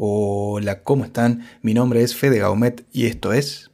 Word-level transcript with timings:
Hola, 0.00 0.84
¿cómo 0.84 1.04
están? 1.04 1.44
Mi 1.60 1.74
nombre 1.74 2.04
es 2.04 2.14
Fede 2.14 2.38
Gaumet 2.38 2.86
y 2.92 3.06
esto 3.06 3.32
es... 3.32 3.72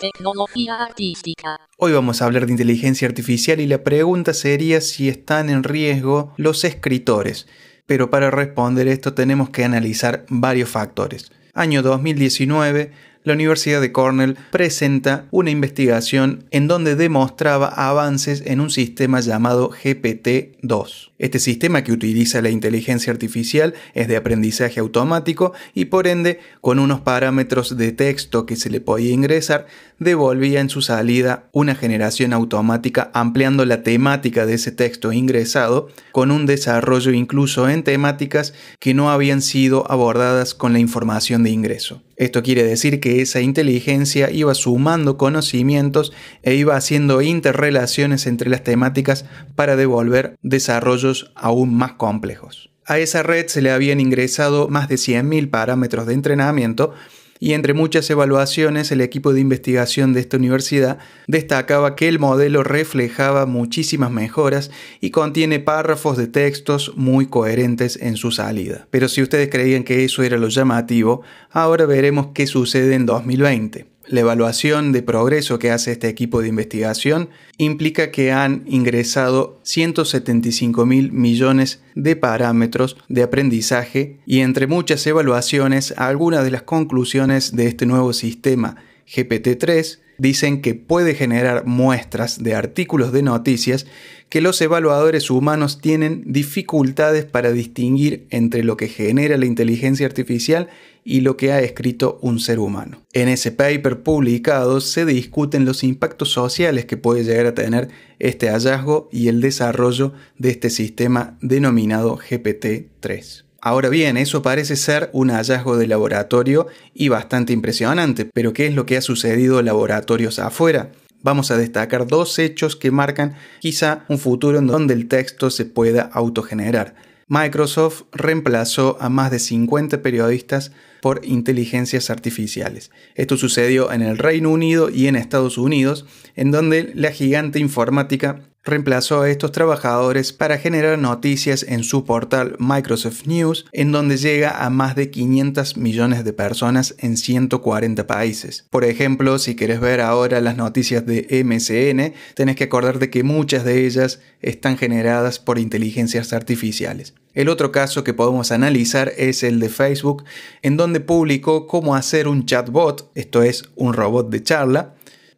Tecnología 0.00 0.76
artística. 0.80 1.58
Hoy 1.76 1.92
vamos 1.92 2.22
a 2.22 2.26
hablar 2.26 2.46
de 2.46 2.52
inteligencia 2.52 3.08
artificial 3.08 3.58
y 3.58 3.66
la 3.66 3.82
pregunta 3.82 4.32
sería 4.32 4.80
si 4.80 5.08
están 5.08 5.50
en 5.50 5.64
riesgo 5.64 6.32
los 6.36 6.62
escritores. 6.62 7.48
Pero 7.86 8.08
para 8.08 8.30
responder 8.30 8.86
esto 8.86 9.12
tenemos 9.12 9.50
que 9.50 9.64
analizar 9.64 10.24
varios 10.28 10.68
factores. 10.68 11.32
Año 11.52 11.82
2019, 11.82 12.92
la 13.26 13.32
Universidad 13.32 13.80
de 13.80 13.90
Cornell 13.90 14.36
presenta 14.52 15.26
una 15.32 15.50
investigación 15.50 16.44
en 16.52 16.68
donde 16.68 16.94
demostraba 16.94 17.66
avances 17.66 18.44
en 18.46 18.60
un 18.60 18.70
sistema 18.70 19.18
llamado 19.18 19.70
GPT-2. 19.70 21.10
Este 21.18 21.40
sistema 21.40 21.82
que 21.82 21.90
utiliza 21.90 22.40
la 22.40 22.50
inteligencia 22.50 23.12
artificial 23.12 23.74
es 23.94 24.06
de 24.06 24.16
aprendizaje 24.16 24.78
automático 24.78 25.54
y 25.74 25.86
por 25.86 26.06
ende, 26.06 26.38
con 26.60 26.78
unos 26.78 27.00
parámetros 27.00 27.76
de 27.76 27.90
texto 27.90 28.46
que 28.46 28.54
se 28.54 28.70
le 28.70 28.80
podía 28.80 29.12
ingresar, 29.12 29.66
devolvía 29.98 30.60
en 30.60 30.68
su 30.68 30.82
salida 30.82 31.48
una 31.52 31.74
generación 31.74 32.32
automática 32.32 33.10
ampliando 33.14 33.64
la 33.64 33.82
temática 33.82 34.46
de 34.46 34.54
ese 34.54 34.72
texto 34.72 35.12
ingresado 35.12 35.88
con 36.12 36.30
un 36.30 36.46
desarrollo 36.46 37.12
incluso 37.12 37.68
en 37.68 37.82
temáticas 37.82 38.54
que 38.78 38.94
no 38.94 39.10
habían 39.10 39.42
sido 39.42 39.90
abordadas 39.90 40.54
con 40.54 40.72
la 40.72 40.78
información 40.78 41.42
de 41.42 41.50
ingreso. 41.50 42.02
Esto 42.16 42.42
quiere 42.42 42.62
decir 42.62 43.00
que 43.00 43.20
esa 43.20 43.40
inteligencia 43.40 44.30
iba 44.30 44.54
sumando 44.54 45.16
conocimientos 45.16 46.12
e 46.42 46.54
iba 46.54 46.76
haciendo 46.76 47.20
interrelaciones 47.22 48.26
entre 48.26 48.50
las 48.50 48.64
temáticas 48.64 49.26
para 49.54 49.76
devolver 49.76 50.36
desarrollos 50.42 51.32
aún 51.34 51.74
más 51.74 51.92
complejos. 51.92 52.70
A 52.86 52.98
esa 52.98 53.22
red 53.22 53.48
se 53.48 53.62
le 53.62 53.72
habían 53.72 54.00
ingresado 54.00 54.68
más 54.68 54.88
de 54.88 54.94
100.000 54.94 55.50
parámetros 55.50 56.06
de 56.06 56.14
entrenamiento 56.14 56.94
y 57.38 57.52
entre 57.52 57.74
muchas 57.74 58.08
evaluaciones 58.10 58.90
el 58.92 59.00
equipo 59.00 59.32
de 59.32 59.40
investigación 59.40 60.12
de 60.12 60.20
esta 60.20 60.36
universidad 60.36 60.98
destacaba 61.26 61.96
que 61.96 62.08
el 62.08 62.18
modelo 62.18 62.62
reflejaba 62.62 63.46
muchísimas 63.46 64.10
mejoras 64.10 64.70
y 65.00 65.10
contiene 65.10 65.58
párrafos 65.58 66.16
de 66.16 66.26
textos 66.26 66.92
muy 66.96 67.26
coherentes 67.26 67.98
en 68.00 68.16
su 68.16 68.30
salida. 68.30 68.86
Pero 68.90 69.08
si 69.08 69.22
ustedes 69.22 69.48
creían 69.50 69.84
que 69.84 70.04
eso 70.04 70.22
era 70.22 70.36
lo 70.38 70.48
llamativo, 70.48 71.22
ahora 71.50 71.86
veremos 71.86 72.28
qué 72.34 72.46
sucede 72.46 72.94
en 72.94 73.06
2020. 73.06 73.95
La 74.08 74.20
evaluación 74.20 74.92
de 74.92 75.02
progreso 75.02 75.58
que 75.58 75.72
hace 75.72 75.90
este 75.90 76.08
equipo 76.08 76.40
de 76.40 76.46
investigación 76.48 77.28
implica 77.58 78.12
que 78.12 78.30
han 78.30 78.62
ingresado 78.66 79.58
175 79.64 80.86
mil 80.86 81.10
millones 81.10 81.82
de 81.96 82.14
parámetros 82.14 82.96
de 83.08 83.24
aprendizaje 83.24 84.20
y 84.24 84.40
entre 84.40 84.68
muchas 84.68 85.04
evaluaciones 85.08 85.92
algunas 85.96 86.44
de 86.44 86.52
las 86.52 86.62
conclusiones 86.62 87.56
de 87.56 87.66
este 87.66 87.84
nuevo 87.84 88.12
sistema 88.12 88.76
GPT-3 89.12 89.98
dicen 90.18 90.62
que 90.62 90.74
puede 90.74 91.14
generar 91.14 91.66
muestras 91.66 92.42
de 92.42 92.54
artículos 92.54 93.12
de 93.12 93.22
noticias 93.22 93.86
que 94.28 94.40
los 94.40 94.60
evaluadores 94.60 95.30
humanos 95.30 95.80
tienen 95.80 96.24
dificultades 96.26 97.24
para 97.24 97.52
distinguir 97.52 98.26
entre 98.30 98.64
lo 98.64 98.76
que 98.76 98.88
genera 98.88 99.36
la 99.36 99.46
inteligencia 99.46 100.06
artificial 100.06 100.68
y 101.04 101.20
lo 101.20 101.36
que 101.36 101.52
ha 101.52 101.60
escrito 101.60 102.18
un 102.20 102.40
ser 102.40 102.58
humano. 102.58 103.06
En 103.12 103.28
ese 103.28 103.52
paper 103.52 104.02
publicado 104.02 104.80
se 104.80 105.06
discuten 105.06 105.64
los 105.64 105.84
impactos 105.84 106.32
sociales 106.32 106.84
que 106.84 106.96
puede 106.96 107.22
llegar 107.22 107.46
a 107.46 107.54
tener 107.54 107.88
este 108.18 108.48
hallazgo 108.48 109.08
y 109.12 109.28
el 109.28 109.40
desarrollo 109.40 110.12
de 110.36 110.50
este 110.50 110.70
sistema 110.70 111.38
denominado 111.40 112.18
GPT-3. 112.18 113.45
Ahora 113.66 113.88
bien, 113.88 114.16
eso 114.16 114.42
parece 114.42 114.76
ser 114.76 115.10
un 115.12 115.30
hallazgo 115.30 115.76
de 115.76 115.88
laboratorio 115.88 116.68
y 116.94 117.08
bastante 117.08 117.52
impresionante, 117.52 118.24
pero 118.24 118.52
¿qué 118.52 118.68
es 118.68 118.76
lo 118.76 118.86
que 118.86 118.96
ha 118.96 119.00
sucedido 119.00 119.60
laboratorios 119.60 120.38
afuera? 120.38 120.92
Vamos 121.24 121.50
a 121.50 121.56
destacar 121.56 122.06
dos 122.06 122.38
hechos 122.38 122.76
que 122.76 122.92
marcan 122.92 123.34
quizá 123.58 124.04
un 124.08 124.20
futuro 124.20 124.60
en 124.60 124.68
donde 124.68 124.94
el 124.94 125.08
texto 125.08 125.50
se 125.50 125.64
pueda 125.64 126.02
autogenerar. 126.02 126.94
Microsoft 127.26 128.02
reemplazó 128.12 128.98
a 129.00 129.08
más 129.08 129.32
de 129.32 129.40
50 129.40 130.00
periodistas 130.00 130.70
por 131.02 131.22
inteligencias 131.24 132.08
artificiales. 132.08 132.92
Esto 133.16 133.36
sucedió 133.36 133.90
en 133.90 134.02
el 134.02 134.16
Reino 134.16 134.50
Unido 134.50 134.90
y 134.90 135.08
en 135.08 135.16
Estados 135.16 135.58
Unidos, 135.58 136.06
en 136.36 136.52
donde 136.52 136.92
la 136.94 137.10
gigante 137.10 137.58
informática 137.58 138.42
reemplazó 138.66 139.22
a 139.22 139.30
estos 139.30 139.52
trabajadores 139.52 140.32
para 140.32 140.58
generar 140.58 140.98
noticias 140.98 141.64
en 141.66 141.84
su 141.84 142.04
portal 142.04 142.56
Microsoft 142.58 143.26
News, 143.26 143.64
en 143.72 143.92
donde 143.92 144.16
llega 144.16 144.64
a 144.64 144.70
más 144.70 144.96
de 144.96 145.10
500 145.10 145.76
millones 145.76 146.24
de 146.24 146.32
personas 146.32 146.96
en 146.98 147.16
140 147.16 148.06
países. 148.06 148.66
Por 148.68 148.84
ejemplo, 148.84 149.38
si 149.38 149.54
quieres 149.56 149.80
ver 149.80 150.00
ahora 150.00 150.40
las 150.40 150.56
noticias 150.56 151.06
de 151.06 151.26
MCN, 151.44 152.14
tenés 152.34 152.56
que 152.56 152.64
acordarte 152.64 153.08
que 153.08 153.22
muchas 153.22 153.64
de 153.64 153.86
ellas 153.86 154.20
están 154.40 154.76
generadas 154.76 155.38
por 155.38 155.58
inteligencias 155.58 156.32
artificiales. 156.32 157.14
El 157.34 157.50
otro 157.50 157.70
caso 157.70 158.02
que 158.02 158.14
podemos 158.14 158.50
analizar 158.50 159.12
es 159.16 159.42
el 159.42 159.60
de 159.60 159.68
Facebook, 159.68 160.24
en 160.62 160.76
donde 160.76 161.00
publicó 161.00 161.66
cómo 161.66 161.94
hacer 161.94 162.28
un 162.28 162.46
chatbot, 162.46 163.10
esto 163.14 163.42
es 163.42 163.64
un 163.76 163.92
robot 163.92 164.30
de 164.30 164.42
charla, 164.42 164.95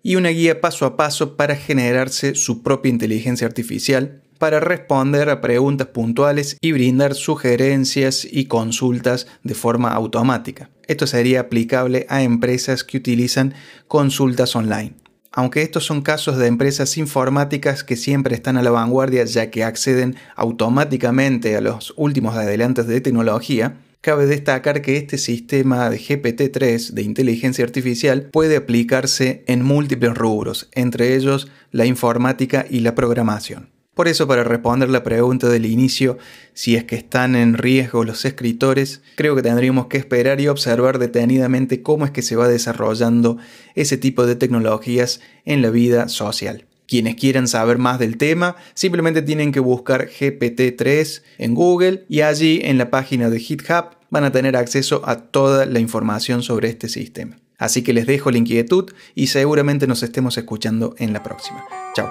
y 0.09 0.17
una 0.17 0.31
guía 0.31 0.63
paso 0.63 0.87
a 0.87 0.97
paso 0.97 1.37
para 1.37 1.55
generarse 1.55 2.35
su 2.35 2.63
propia 2.63 2.89
inteligencia 2.89 3.47
artificial 3.47 4.23
para 4.39 4.59
responder 4.59 5.29
a 5.29 5.43
preguntas 5.43 5.89
puntuales 5.89 6.57
y 6.63 6.73
brindar 6.73 7.15
sugerencias 7.15 8.27
y 8.31 8.47
consultas 8.47 9.27
de 9.43 9.53
forma 9.53 9.91
automática. 9.91 10.71
Esto 10.87 11.07
sería 11.07 11.41
aplicable 11.41 12.07
a 12.09 12.23
empresas 12.23 12.85
que 12.85 12.97
utilizan 12.97 13.53
consultas 13.87 14.57
online. 14.57 14.95
Aunque 15.31 15.61
estos 15.61 15.85
son 15.85 16.01
casos 16.01 16.39
de 16.39 16.47
empresas 16.47 16.97
informáticas 16.97 17.85
que 17.85 17.97
siempre 17.97 18.35
están 18.35 18.57
a 18.57 18.63
la 18.63 18.71
vanguardia 18.71 19.27
ya 19.27 19.51
que 19.51 19.63
acceden 19.63 20.17
automáticamente 20.37 21.55
a 21.55 21.61
los 21.61 21.93
últimos 21.99 22.35
adelantos 22.35 22.87
de 22.87 23.03
tecnología, 23.03 23.77
Cabe 24.01 24.27
destacar 24.27 24.81
que 24.81 24.97
este 24.97 25.19
sistema 25.19 25.91
de 25.91 25.99
GPT-3 25.99 26.91
de 26.93 27.03
inteligencia 27.03 27.65
artificial 27.65 28.29
puede 28.31 28.57
aplicarse 28.57 29.43
en 29.49 29.65
múltiples 29.65 30.15
rubros, 30.15 30.69
entre 30.73 31.17
ellos 31.17 31.51
la 31.73 31.85
informática 31.85 32.65
y 32.71 32.81
la 32.81 32.95
programación. 32.95 33.71
Por 33.95 34.07
eso, 34.07 34.29
para 34.29 34.45
responder 34.45 34.89
la 34.91 35.03
pregunta 35.03 35.49
del 35.49 35.67
inicio, 35.67 36.19
si 36.55 36.77
es 36.77 36.85
que 36.85 36.95
están 36.95 37.35
en 37.35 37.55
riesgo 37.55 38.05
los 38.05 38.25
escritores, 38.25 39.03
creo 39.17 39.35
que 39.35 39.43
tendríamos 39.43 39.89
que 39.89 39.99
esperar 39.99 40.41
y 40.41 40.47
observar 40.47 41.01
detenidamente 41.01 41.83
cómo 41.83 42.05
es 42.05 42.13
que 42.13 42.23
se 42.23 42.37
va 42.37 42.47
desarrollando 42.47 43.39
ese 43.75 43.97
tipo 43.97 44.25
de 44.27 44.37
tecnologías 44.37 45.21
en 45.45 45.61
la 45.61 45.71
vida 45.71 46.09
social. 46.09 46.68
Quienes 46.89 47.17
quieran 47.17 47.47
saber 47.47 47.77
más 47.77 47.99
del 47.99 48.17
tema 48.17 48.57
simplemente 48.73 49.21
tienen 49.21 49.53
que 49.53 49.61
buscar 49.61 50.09
GPT-3 50.09 51.23
en 51.37 51.55
Google 51.55 52.07
y 52.09 52.23
allí 52.23 52.61
en 52.65 52.79
la 52.79 52.91
página 52.91 53.29
de 53.29 53.39
GitHub 53.39 53.91
van 54.11 54.25
a 54.25 54.33
tener 54.33 54.57
acceso 54.57 55.03
a 55.05 55.17
toda 55.17 55.67
la 55.67 55.81
información 55.81 56.43
sobre 56.43 56.71
este 56.71 56.89
sistema. 56.89 57.37
Así 57.59 57.83
que 57.83 57.93
les 57.93 58.07
dejo 58.07 58.31
la 58.31 58.39
inquietud 58.39 58.91
y 59.15 59.27
seguramente 59.27 59.87
nos 59.87 60.03
estemos 60.03 60.39
escuchando 60.39 60.95
en 60.99 61.13
la 61.13 61.23
próxima. 61.23 61.63
Chao. 61.95 62.11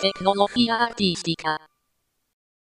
Tecnología 0.00 0.82
artística. 0.82 1.71